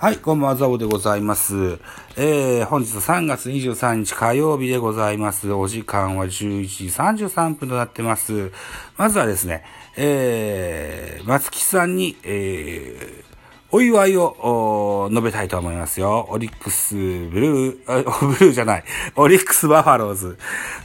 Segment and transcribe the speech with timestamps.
[0.00, 1.80] はい、こんばんは、ザボでございます。
[2.16, 5.50] えー、本日3月23日火曜日でございます。
[5.52, 6.30] お時間は11
[6.68, 6.84] 時
[7.32, 8.52] 33分となってます。
[8.96, 9.64] まずはですね、
[9.96, 13.24] えー、松木さんに、えー、
[13.72, 16.28] お祝いを述べたいと思いますよ。
[16.30, 18.04] オリックスブルー、
[18.38, 18.84] ブルーじゃない。
[19.16, 20.38] オリックスバファローズ。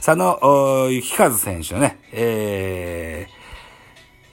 [0.04, 3.34] 佐野お幸和選手のね、えー、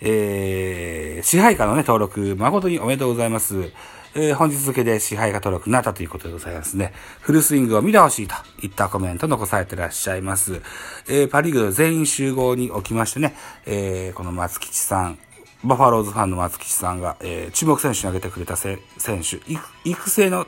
[0.02, 3.72] えー、支配下のね、登録、誠におめでとうございます。
[4.14, 6.94] えー、本日付で支配下登録になったということでございますね。
[7.22, 10.62] フルスイングを見てほしいといったコメント残されてらっしゃいます。
[11.08, 15.20] えー、パリーグ全員集合におきましてね、えー、この松吉さん、
[15.64, 19.40] バファローズファンの松吉さんが、えー、注目選手に挙げてくれた選手、
[19.86, 20.48] 育成の、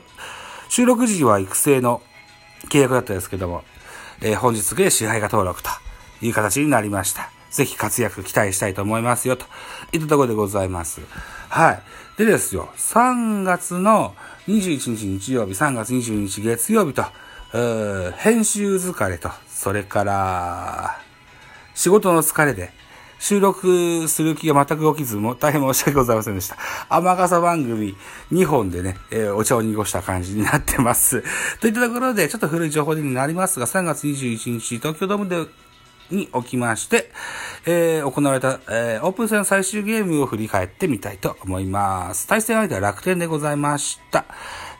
[0.68, 2.02] 収録時は育成の
[2.68, 3.64] 契約だったですけども、
[4.20, 5.70] えー、本日付で支配下登録と
[6.20, 7.33] いう形になりました。
[7.54, 9.46] ぜひ活躍期待したいと思いますよ、と
[9.92, 11.00] いったところでございます。
[11.48, 11.82] はい。
[12.18, 14.16] でですよ、3月の
[14.48, 17.04] 21日日曜日、3月22日月曜日と、
[18.16, 20.98] 編集疲れと、それから、
[21.76, 22.72] 仕事の疲れで、
[23.20, 26.56] 収録する気が全く起きず、も大変申し訳ございませんでした。
[26.88, 27.96] 甘笠番組
[28.32, 31.22] 2本でね、えー、お茶を濁した感じになってます。
[31.60, 35.46] といったところで、ちょっと古い情報になりますが、3月21日、東京ドームで、
[36.10, 37.10] におきまして、
[37.66, 42.26] えー、行われた、えー、オープン戦最終ゲームを振り返ってみたいと思います。
[42.26, 44.24] 対戦相手は楽天でございました。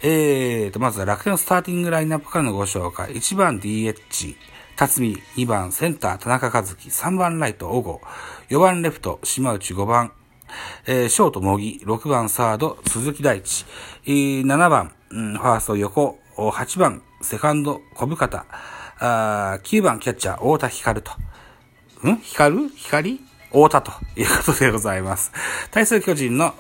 [0.03, 3.11] えーと、まずは楽天のスターティングラインナップからのご紹介。
[3.13, 4.37] 1番 DH、
[4.77, 8.01] 辰巳、2番センター田中和樹、3番ライト小郷、
[8.51, 10.13] 4番レフト島内5番、
[10.87, 13.65] えー、ショート茂木、6番サード鈴木大地、
[14.05, 18.47] えー、7番、うん、ファースト横、8番セカンド小深田、
[19.01, 21.13] あ9番キャッチャー太田光と、
[22.09, 22.17] ん？
[22.17, 22.69] 光？
[22.69, 23.21] 光？
[23.49, 23.93] 太田と。
[24.17, 25.33] いうことでございます。
[25.71, 26.53] 対する巨人の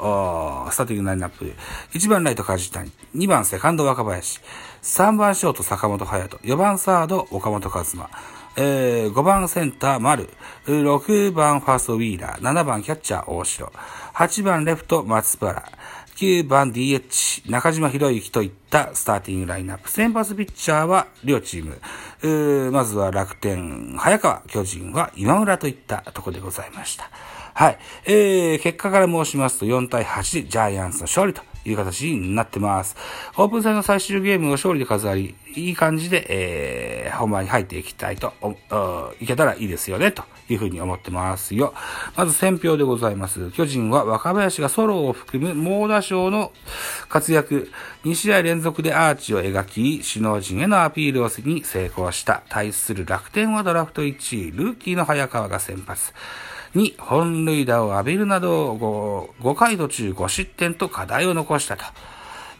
[0.71, 1.53] スターティングラインナップ。
[1.93, 4.41] 1番ライト梶谷、2番セカンド若林、
[4.83, 8.09] 3番ショート坂本隼人、4番サード岡本和真、
[8.56, 10.28] えー、5番センター丸、
[10.67, 13.73] 6番ファーストウィーラー、7番キャッチャー大城、
[14.15, 15.65] 8番レフト松原、
[16.17, 19.91] 9番 DH 中島博之といったスターティングラインナップ。
[19.91, 21.81] 先発ピッチャーは両チーム。
[22.23, 27.11] ーまずは楽天、早川、巨人は今村といったとこでございました。
[27.55, 27.79] はい。
[28.07, 32.97] えー、結果から申しますと4対8ジャイアンツの勝利という形になってます。
[33.37, 38.33] オープン戦の最終ゲームを勝利で飾り、いい感じで、えー、本番に入っていきたいと、
[39.21, 41.75] いけたらいいですよね、とというふうに思ってますよ。
[42.16, 43.50] まず選票でございます。
[43.53, 46.53] 巨人は若林がソロを含む猛打賞の
[47.09, 47.71] 活躍、
[48.05, 52.43] 2試合連続でアーチを描き、首脳陣へのアピールをに成功した。
[52.49, 56.12] 対する楽天はドラフト1位、ルーキーの早川が先発。
[56.75, 61.84] 2、本塁打を浴びるなど 5, 5回途中5失点と課題を残したと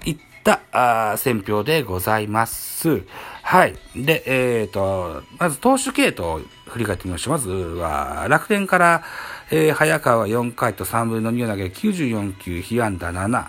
[0.07, 3.03] いった選票でございます。
[3.47, 3.77] はい。
[3.95, 7.35] で、えっ、ー、と、まず投手系統を振り返ってみましょう。
[7.35, 9.03] まずは楽天から、
[9.51, 13.45] えー、早川4回と3分の2を投げ94球、被安打7。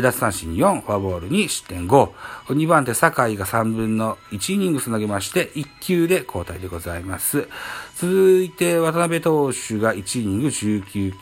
[0.00, 2.10] 奪三振4、フォアボール2、失点5。
[2.46, 7.48] 2番手、酒井が3分の1イニングス投げまして、1球で交代でございます。
[7.96, 11.12] 続いて、渡辺投手が1イニング19球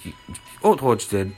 [0.62, 1.28] を投じて、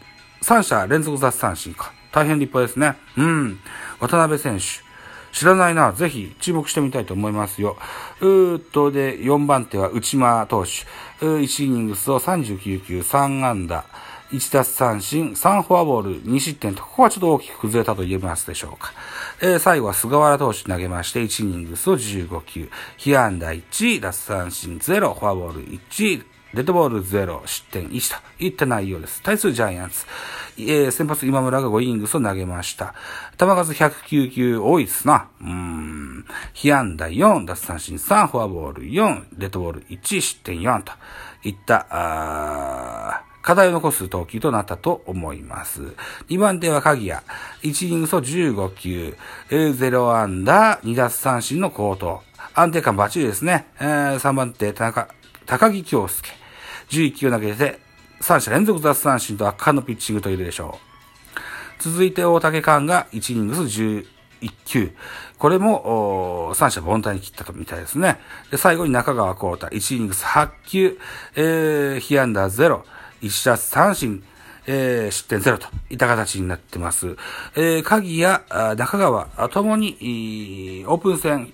[0.43, 1.93] 3者連続奪三振か。
[2.11, 2.97] 大変立派ですね。
[3.17, 3.61] うん。
[4.01, 4.85] 渡辺選手。
[5.35, 5.93] 知らないな。
[5.93, 7.77] ぜひ注目してみたいと思いますよ。
[8.21, 10.71] うーっと、で、4番手は内間投手。
[11.21, 13.85] 1イニングスを39球3安打。
[14.31, 18.93] 1奪三振、3フォアボール、2失点と、ここはちょっと大きく崩れたと言えますでしょうか。
[19.41, 29.21] えー、最後は菅原投手投げまして、1イニングスを15球、被安打1、奪三振0、フォアボール1、デッドボール0、失点1といった内容です。
[29.23, 30.07] 対するジャイアンツ。
[30.57, 32.95] えー、先発今村が5イングスを投げました。
[33.37, 35.29] 球数109球多いですな。
[35.41, 36.25] うーん。
[36.53, 40.93] 被安打4、奪三振3、フォアボール4、デッドボール1、失点4と
[41.43, 45.83] いった、あ課題を残す投球となったと思います。
[46.29, 47.21] 2番手は鍵谷。
[47.63, 49.17] 1イニングスを15球、
[49.51, 52.23] 0アンダー、2奪三振の高騰。
[52.55, 53.67] 安定感バッチリですね。
[53.81, 55.09] えー、3番手、田中、
[55.47, 56.44] 高木京介。
[56.89, 57.79] 11球投げて、
[58.21, 60.95] 3者連続奪三振と圧巻のピッチングと言えるでしょう。
[61.83, 64.07] 続いて大竹寛が1イニングス11
[64.65, 64.93] 球。
[65.39, 68.19] これも、三者凡退に切ったとみたいですね。
[68.51, 69.67] で、最後に中川幸太。
[69.67, 70.99] 1イニングス8球、
[71.37, 72.83] えー、被安打0。
[73.21, 74.23] 1奪三振、
[74.67, 77.17] えー、失点ゼロといった形になってます。
[77.57, 78.43] えー、鍵や
[78.77, 81.53] 中川ともに、オープン戦、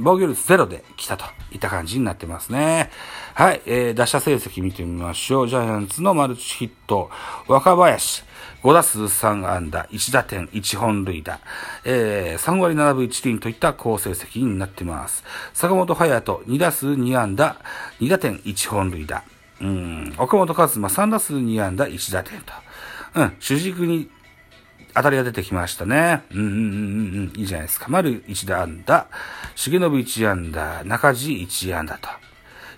[0.00, 2.90] 防御率ゼロで来たといった感じになってますね。
[3.34, 5.48] はい、えー、打者成績見てみましょう。
[5.48, 7.10] ジャイアンツのマルチヒット、
[7.48, 8.22] 若林、
[8.62, 11.40] 5打数3安打、1打点、1本塁打、
[11.84, 15.24] えー、3割7分1厘といった好成績になってます。
[15.54, 17.56] 坂本隼人、2打数2安打、
[18.00, 19.22] 2打点、1本塁打。
[19.60, 22.52] うん、岡本和真、3打数2安打、1打点と。
[23.14, 24.10] うん、主軸に
[24.96, 26.22] 当たりが出てきましたね。
[26.32, 26.58] うんうんうんう
[27.36, 27.86] ん、いいじゃないですか。
[27.90, 29.06] 丸1安打、
[29.54, 32.08] 重信1安打、中地1安打と。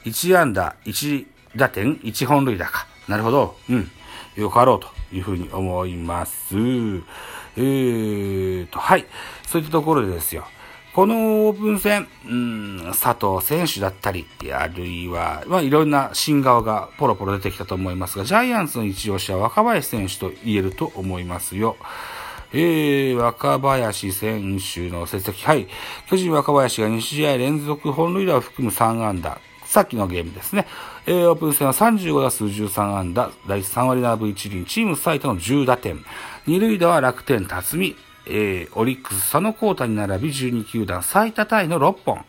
[0.04, 2.88] 1安打、1打点、1本塁打か。
[3.06, 3.56] なるほど。
[3.70, 3.88] うん。
[4.34, 6.56] よかろうというふうに思います。
[6.56, 9.06] えーと、はい。
[9.46, 10.44] そういったところでですよ。
[10.98, 21.76] このオープン戦、うん、佐藤選手だったり、あるいは、まあ、いろんな新顔がポロポロ出てきたと思いますが、ジャイアンツの一押しは若林選手と言えると思いますよ。
[22.52, 25.68] えー、若林選手の成績、はい。
[26.10, 29.38] 巨人若林が2試合連続本塁打を含む3安打。
[29.66, 30.66] さっきのゲームですね。
[31.06, 36.04] えー、オープン戦は35打数13安打、第3割7分1厘、チーム最多の10打点。
[36.48, 37.94] 二塁打は楽天辰巳、
[38.28, 42.24] えー、オリックス佐野幸太に並び12球団最多タイの6本。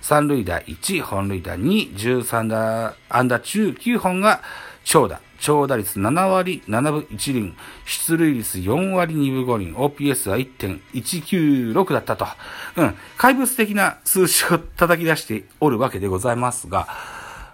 [0.00, 4.40] 三塁打1、本塁打2、13打、安打中9本が
[4.84, 5.20] 長打。
[5.40, 7.54] 長打率7割7分1厘、
[7.86, 12.26] 出塁率4割2分5厘、OPS は1.196だったと。
[12.76, 12.94] うん。
[13.16, 16.86] 怪物的な数字を叩き出しておるわけでございますが、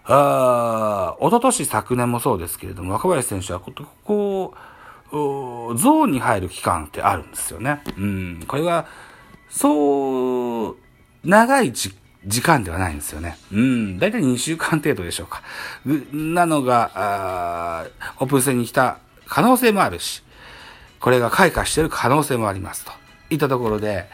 [0.04, 3.72] あーおととし昨年もそうですけれども、若林選手はこ
[4.04, 4.54] こ、
[5.11, 7.82] ゾーンに入る期間ってあるんですよね。
[7.97, 8.44] うん。
[8.47, 8.87] これは、
[9.49, 10.76] そう、
[11.25, 11.94] 長い時
[12.43, 13.38] 間ではないんですよね。
[13.53, 13.99] うん。
[13.99, 15.43] だいたい2週間程度でしょうか。
[16.12, 17.87] なのが、
[18.19, 20.23] オープン戦に来た可能性もあるし、
[21.00, 22.93] これが開花してる可能性もありますと。
[23.31, 24.09] いったところで、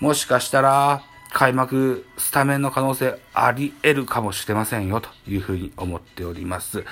[0.00, 6.84] もしかしたら、開幕スタメンの可能性あり得るかもしれませんよというふうに思っております。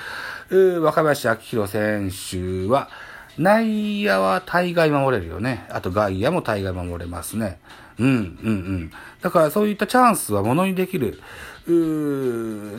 [0.51, 2.89] 若林明宏選手は、
[3.37, 5.65] 内野は大概守れるよね。
[5.69, 7.59] あと外野も大概守れますね。
[7.99, 8.91] うん、うん、うん。
[9.21, 11.19] だからそういったチャンスはものにできる、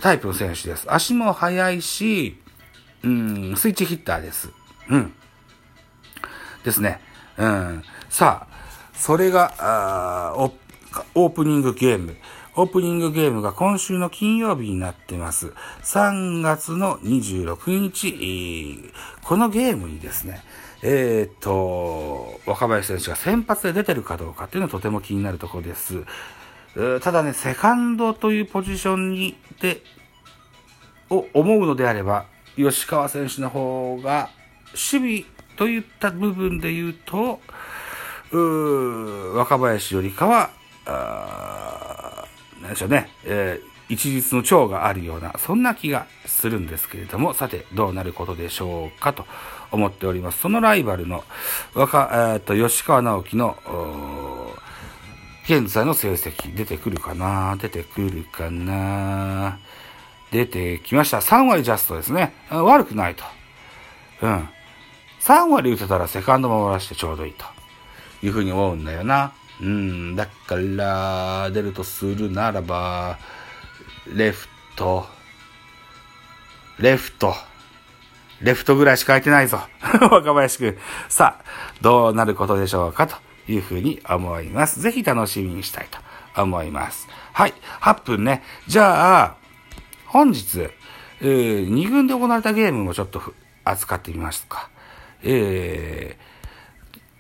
[0.00, 0.86] タイプの選手です。
[0.88, 2.40] 足も速いし、
[3.02, 4.50] うん、スイッチヒッターです。
[4.88, 5.12] うん。
[6.64, 7.00] ですね。
[7.36, 7.82] うん。
[8.08, 8.56] さあ、
[8.94, 10.34] それが、あ
[11.14, 12.16] オープニングゲーム。
[12.58, 15.52] オープニングゲームが今週の金曜日になってます。
[15.82, 20.42] 3月の26日、このゲームにですね、
[20.82, 26.04] えっ、と、若林選手が先発で出てるかどうかっていうのはとても気になるところです。
[27.02, 29.82] ただね、セカンドというポジションに、で、
[31.10, 32.26] を思うのであれば、
[32.56, 34.30] 吉川選手の方が、
[34.70, 35.24] 守備
[35.56, 37.40] といった部分で言うと、
[38.32, 40.50] う若林よりかは、
[40.86, 42.24] あ
[42.62, 49.26] なんでしょうね、えー、一律の長があるような、そんな気がするんですけれども、さて、どうなることでしょうかと
[49.70, 50.40] 思っております。
[50.40, 51.24] そのライバルの、
[51.74, 53.56] 若、えー、っと、吉川直樹の、
[55.44, 57.56] 現在の成績出てくるかな？
[57.60, 59.60] 出てくるかな？
[60.32, 61.18] 出てきました。
[61.18, 62.34] 3割ジャストですね。
[62.50, 63.22] 悪くないと。
[64.22, 64.48] うん。
[65.20, 67.44] 3割打てたらセカンドも回らしてちょうどいいと
[68.24, 69.34] いうふうに思うんだよな。
[69.60, 73.18] うん、だから、出るとするならば、
[74.14, 75.06] レフト、
[76.78, 77.34] レフト、
[78.42, 79.60] レフトぐらいしか空いてないぞ。
[80.10, 80.78] 若林くん。
[81.08, 81.44] さあ、
[81.80, 83.16] どうなることでしょうかと
[83.48, 84.80] いうふうに思います。
[84.80, 87.08] ぜひ楽しみにしたいと思います。
[87.32, 88.42] はい、8分ね。
[88.66, 89.36] じゃあ、
[90.06, 90.68] 本日、
[91.20, 93.22] えー、2軍で行われたゲームもちょっと
[93.64, 94.68] 扱ってみますか。
[95.22, 96.25] えー、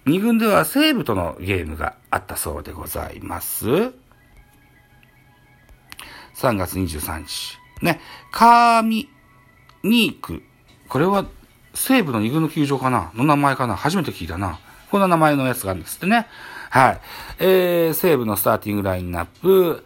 [0.06, 3.66] 2軍では西武とのゲームがあったそうでございます。
[6.36, 7.58] 3月23日。
[7.82, 9.08] ね、カーミ
[9.82, 10.42] ニーク。
[10.88, 11.26] これは
[11.74, 13.10] 西武の2軍の球場かな？
[13.14, 13.74] の名前かな？
[13.74, 14.60] 初めて聞いたな。
[14.90, 16.28] こんな名前のやつがあるんですってね。
[16.70, 17.00] はい。
[17.40, 19.84] えー、西武のスターティングラインナップ。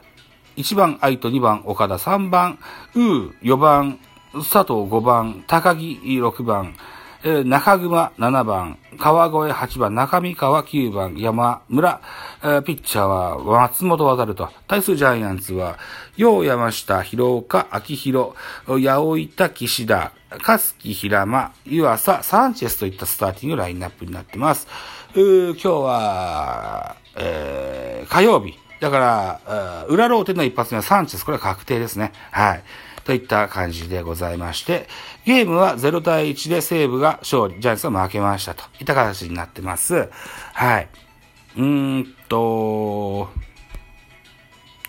[0.56, 2.58] 1番、愛と2番、岡田3番、
[2.94, 3.98] ウー4番、
[4.34, 6.74] 佐藤5番、高木6番、
[7.22, 12.00] えー、中熊7番、川越8番、中見川9番、山村、
[12.42, 15.78] えー、ピッチャーは松本渡と、対するジャイアンツは、
[16.16, 18.30] 陽山下、広岡、秋広、
[18.66, 20.12] 八百板、岸田、
[20.42, 24.66] かすき、平間、湯浅、サンチェスといったスターティングラインナップになってます。
[25.14, 28.54] 今日は、えー、火曜日。
[28.80, 28.98] だか
[29.46, 31.24] ら、裏ローテの一発目はサンチェス。
[31.24, 32.12] これは確定ですね。
[32.30, 32.62] はい。
[33.04, 34.88] といった感じでございまして、
[35.24, 40.08] ゲームは0対1で西武が勝利、ジャイアンツは負けましたといった形になってます。
[40.52, 40.88] はい。
[41.56, 43.28] うーんと、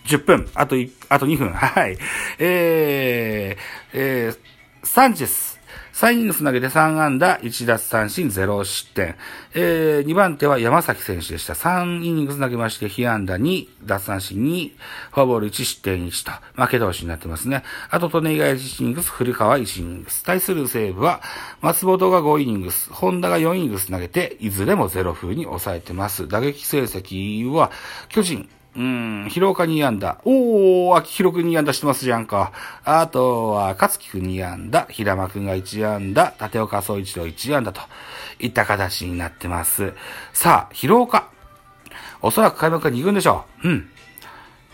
[0.05, 0.75] 10分、あと、
[1.09, 1.97] あと2分、はい。
[2.39, 4.37] えー、えー、
[4.83, 5.60] サンチェス、
[6.01, 9.17] 3イニングス投げて3安打、1奪三振、0失点。
[9.53, 11.53] えー、2番手は山崎選手でした。
[11.53, 14.71] 3イニングス投げまして、被安打2、奪三振2、
[15.11, 17.61] フォアボール1失点1と、負け投手になってますね。
[17.91, 20.23] あと、利根以外1イニングス、古川1イニングス。
[20.23, 21.21] 対する西武は、
[21.61, 26.27] 松本が5イニングス、本田が4イニングス投げて、いずれもゼロ風に抑えてます。
[26.27, 27.69] 打撃成績は、
[28.09, 30.19] 巨人、うん、広岡2安打。
[30.23, 32.53] おー、秋広く2安打してますじゃんか。
[32.85, 37.81] あとは、勝木くん2安打、平間くんが1安打、立岡総一郎1安打と
[38.39, 39.93] いった形になってます。
[40.31, 41.29] さあ、広岡。
[42.21, 43.67] おそらく開幕が2軍でしょう。
[43.67, 43.89] うん。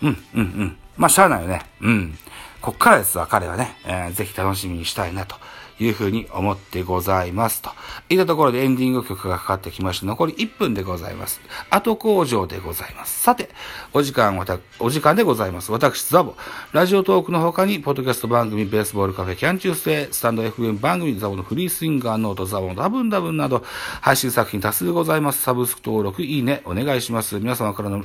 [0.03, 0.77] うん、うん、うん。
[0.95, 1.63] まあ、しゃあないよね。
[1.81, 2.17] うん。
[2.61, 5.35] こっからですわ、彼はね、えー、ぜひ楽しみにしたいなと
[5.79, 7.61] いうふうに思ってございます。
[7.61, 7.71] と
[8.09, 11.41] いったところでエンディング曲がかかってきまして、残り1分でございます。
[11.69, 13.23] 後工場でございます。
[13.23, 13.49] さて、
[13.93, 14.39] お時間、
[14.79, 15.71] お時間でございます。
[15.71, 16.35] 私、ザボ。
[16.71, 23.63] ラジオトークの他に、ポッドキャスト番組、ベースボールカフェ、キャンチューススタンド FM 番組、ザボのフリースインガーノート、ザボのダブンダブンなど、
[24.01, 25.41] 配信作品多数ございます。
[25.41, 27.39] サブスク登録、いいね、お願いします。
[27.39, 27.99] 皆様からの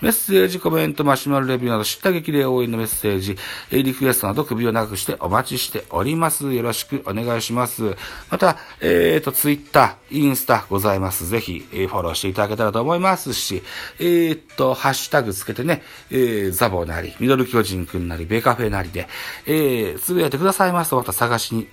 [0.00, 3.36] メッセージ、コメント、マシュマロレビューなど、知った激励応援のメッセージ、
[3.70, 6.52] リクエストなど首を長くしてお待ちしております。
[6.52, 7.13] よろしくお願いします。
[7.20, 7.96] お願いします。
[8.30, 11.26] また、えっ、ー、と、ツイッター、インスタございます。
[11.28, 13.62] ぜひ、えー、フォローしていただけたらと思いますし、
[13.98, 19.08] えー、っと、ハッシュタグつけてね、えー、ザボなり、ミドル巨人くんなり、ベカフェなりで、
[19.46, 21.68] えー、つぶやいてくださいますと、また探しに、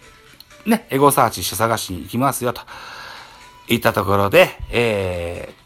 [0.65, 2.61] ね、エゴサーチして探しに行きますよ、と。
[3.67, 5.60] いったところで、えー、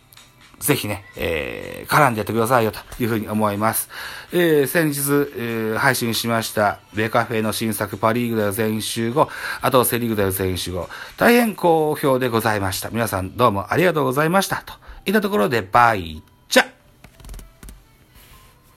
[0.60, 3.90] ぜひね、えー、絡んでやってくださいよというふうに思います。
[4.32, 5.00] えー、先日、
[5.38, 9.30] えー、配信しました、ベカフェの新作パリーグだよ全集後、
[9.62, 12.90] あとセリーグだよ全集後、大変好評でございました。
[12.90, 14.64] 皆さんどうもありがとうございました。
[14.66, 14.74] と
[15.06, 16.24] いったところで、バイ